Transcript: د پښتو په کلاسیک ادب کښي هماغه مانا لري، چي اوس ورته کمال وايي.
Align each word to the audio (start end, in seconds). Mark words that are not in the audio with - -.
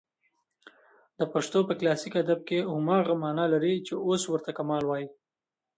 د 1.19 1.21
پښتو 1.33 1.59
په 1.67 1.73
کلاسیک 1.79 2.13
ادب 2.23 2.39
کښي 2.47 2.59
هماغه 2.73 3.13
مانا 3.23 3.45
لري، 3.53 3.73
چي 3.87 3.93
اوس 4.05 4.21
ورته 4.27 4.51
کمال 4.57 4.83
وايي. 4.85 5.07